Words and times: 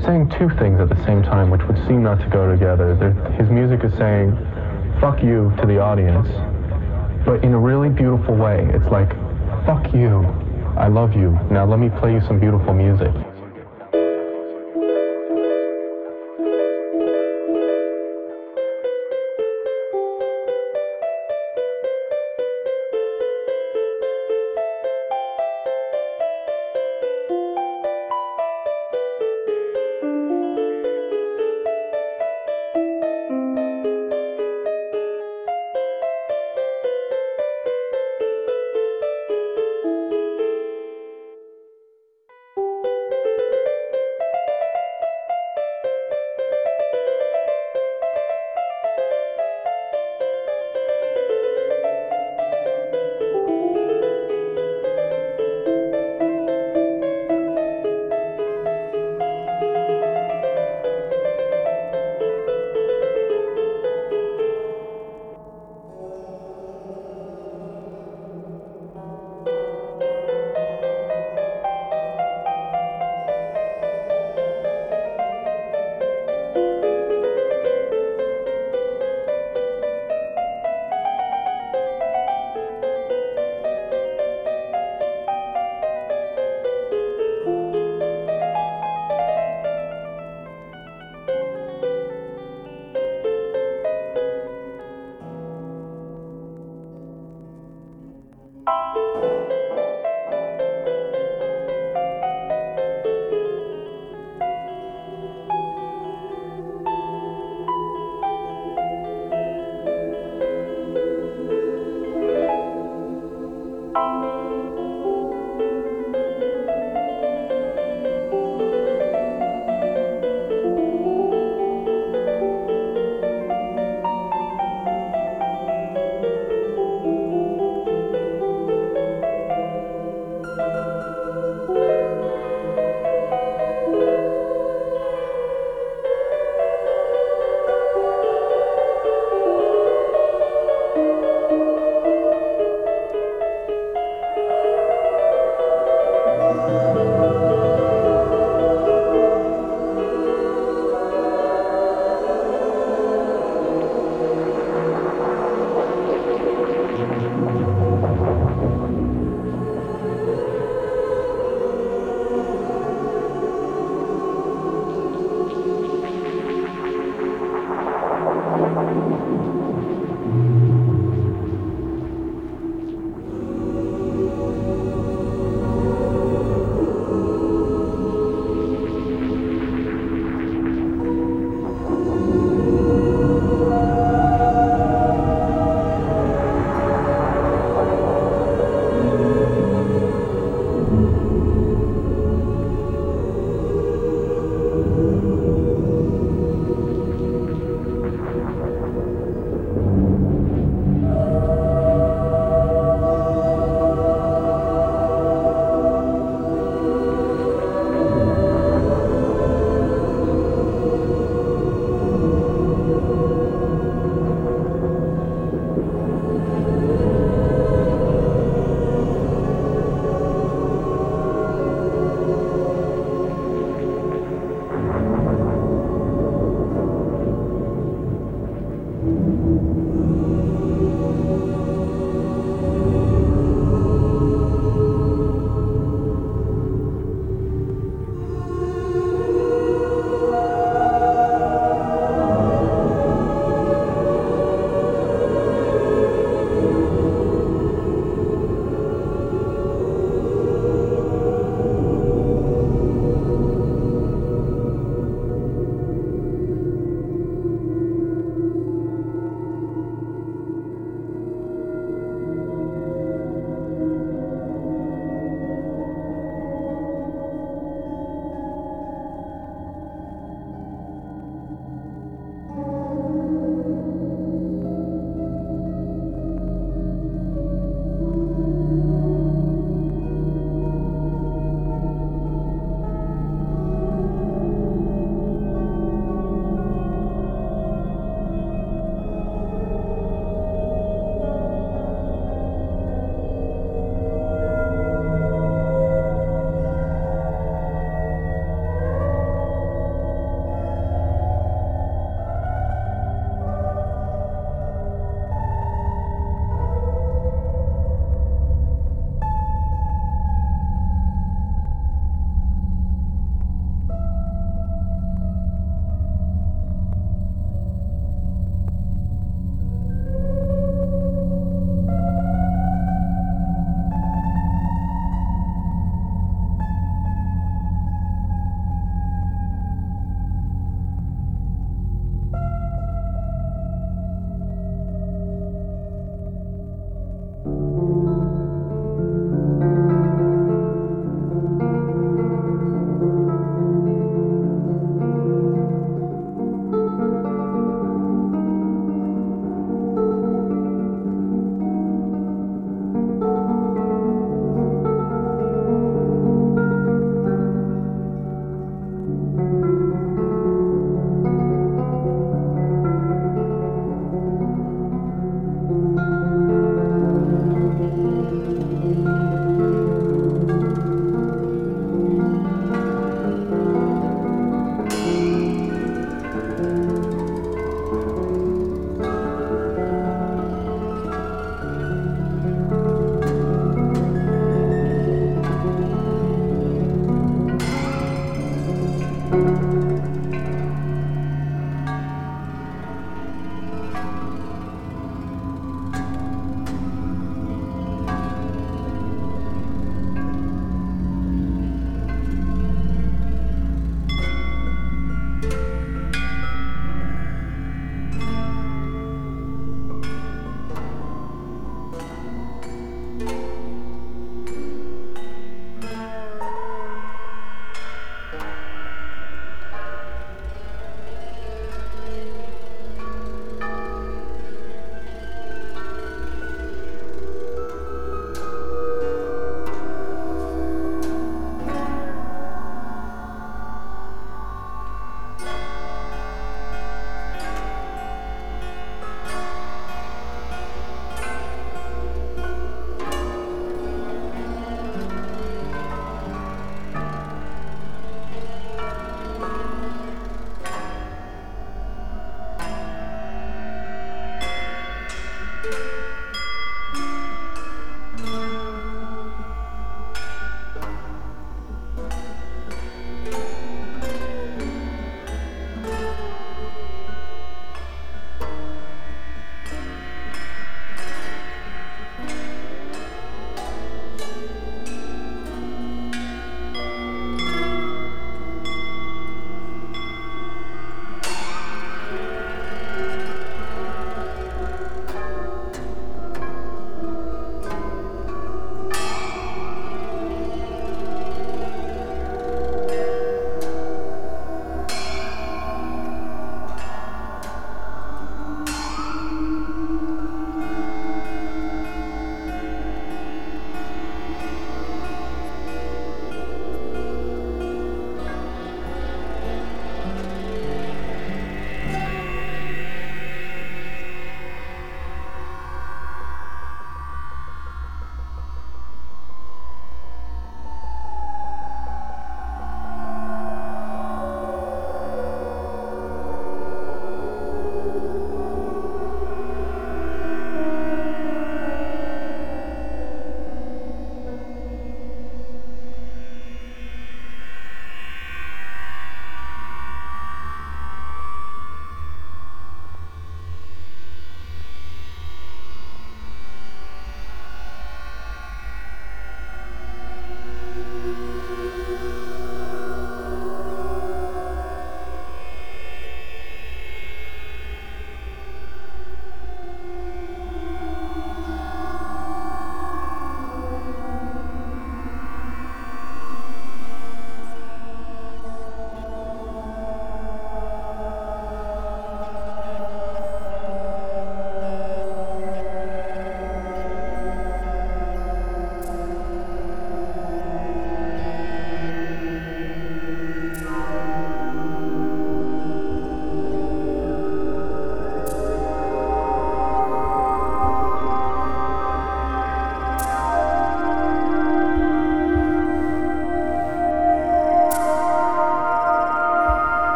They're 0.00 0.12
saying 0.12 0.30
two 0.38 0.48
things 0.56 0.80
at 0.80 0.88
the 0.88 1.04
same 1.04 1.22
time, 1.22 1.50
which 1.50 1.60
would 1.64 1.76
seem 1.86 2.02
not 2.02 2.20
to 2.20 2.26
go 2.28 2.50
together. 2.50 2.96
They're, 2.96 3.12
his 3.32 3.50
music 3.50 3.84
is 3.84 3.92
saying, 3.98 4.32
fuck 4.98 5.22
you 5.22 5.52
to 5.60 5.66
the 5.66 5.78
audience, 5.78 6.26
but 7.26 7.44
in 7.44 7.52
a 7.52 7.58
really 7.58 7.90
beautiful 7.90 8.34
way. 8.34 8.66
It's 8.72 8.86
like, 8.86 9.10
fuck 9.66 9.92
you, 9.92 10.24
I 10.78 10.88
love 10.88 11.14
you, 11.14 11.38
now 11.50 11.66
let 11.66 11.78
me 11.80 11.90
play 11.90 12.14
you 12.14 12.22
some 12.22 12.40
beautiful 12.40 12.72
music. 12.72 13.12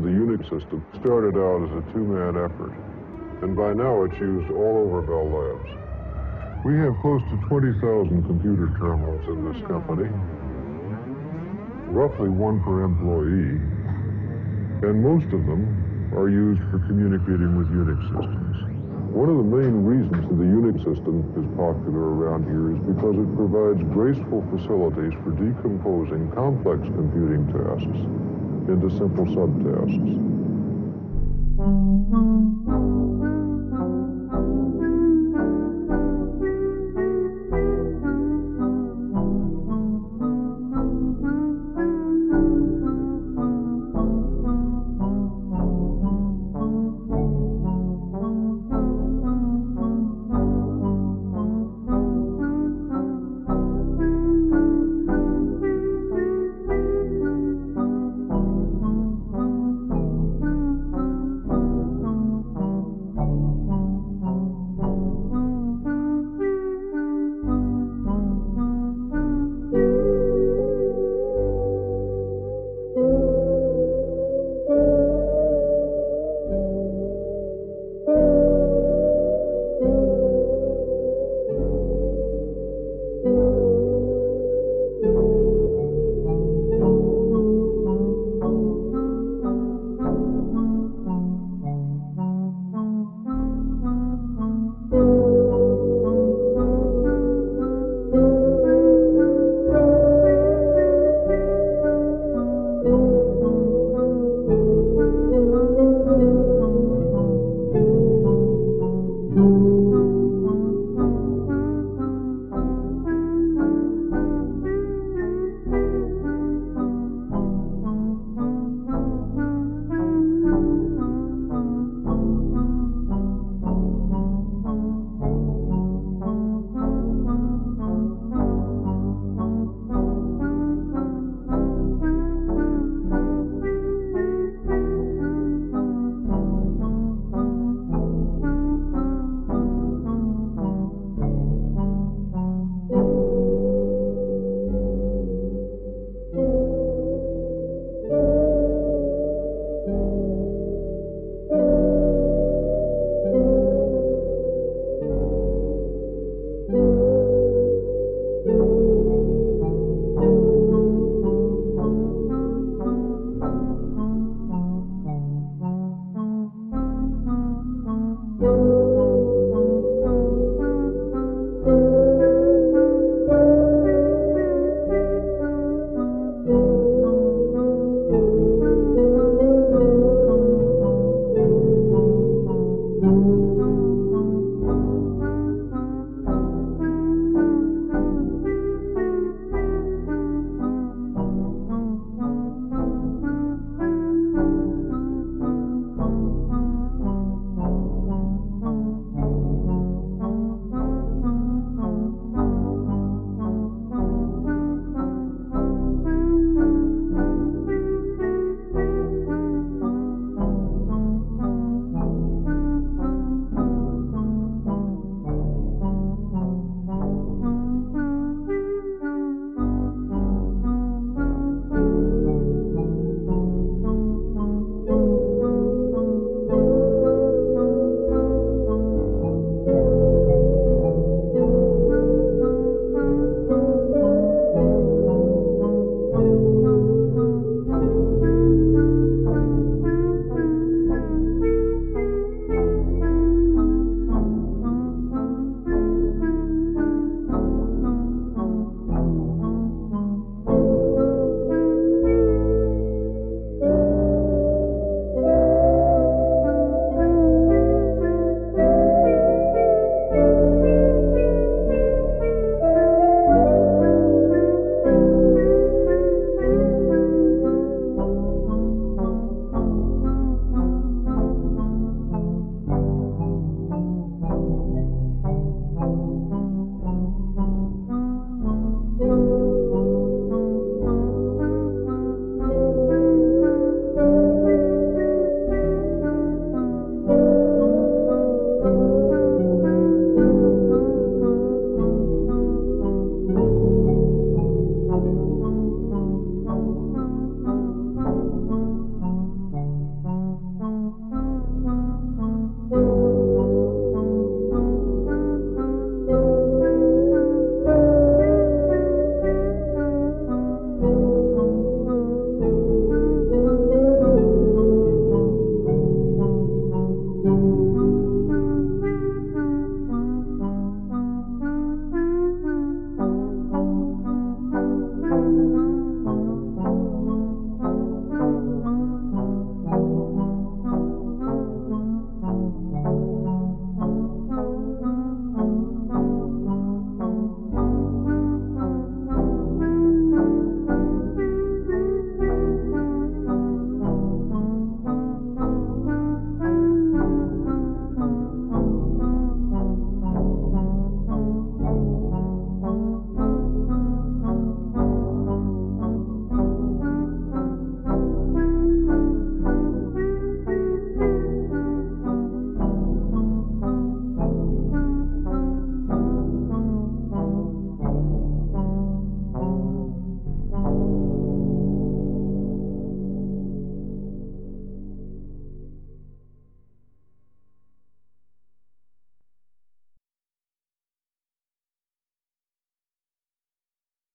The 0.00 0.08
Unix 0.08 0.48
system 0.48 0.80
started 1.04 1.36
out 1.36 1.60
as 1.60 1.72
a 1.76 1.84
two-man 1.92 2.32
effort, 2.32 2.72
and 3.44 3.52
by 3.52 3.76
now 3.76 4.08
it's 4.08 4.16
used 4.16 4.48
all 4.48 4.88
over 4.88 5.04
Bell 5.04 5.28
Labs. 5.28 5.68
We 6.64 6.80
have 6.80 6.96
close 7.04 7.20
to 7.28 7.36
20,000 7.52 8.24
computer 8.24 8.72
terminals 8.80 9.20
in 9.28 9.44
this 9.44 9.60
company, 9.68 10.08
roughly 11.92 12.32
one 12.32 12.64
per 12.64 12.80
employee, 12.88 13.60
and 14.88 15.04
most 15.04 15.28
of 15.36 15.44
them 15.44 15.68
are 16.16 16.32
used 16.32 16.64
for 16.72 16.80
communicating 16.88 17.60
with 17.60 17.68
Unix 17.68 18.00
systems. 18.08 18.56
One 19.12 19.28
of 19.28 19.36
the 19.36 19.50
main 19.52 19.84
reasons 19.84 20.16
that 20.16 20.38
the 20.40 20.48
Unix 20.48 20.80
system 20.80 21.28
is 21.36 21.44
popular 21.60 22.16
around 22.16 22.48
here 22.48 22.72
is 22.72 22.80
because 22.88 23.20
it 23.20 23.28
provides 23.36 23.84
graceful 23.92 24.40
facilities 24.48 25.12
for 25.20 25.36
decomposing 25.36 26.32
complex 26.32 26.88
computing 26.96 27.44
tasks 27.52 28.29
é 28.68 28.76
de 28.76 28.86
100% 28.86 29.48
de 29.62 29.68